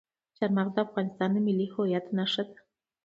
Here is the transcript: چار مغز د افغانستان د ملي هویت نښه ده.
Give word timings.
چار 0.37 0.49
مغز 0.57 0.73
د 0.75 0.77
افغانستان 0.87 1.29
د 1.33 1.37
ملي 1.47 1.67
هویت 1.73 2.05
نښه 2.17 2.43
ده. 2.49 2.57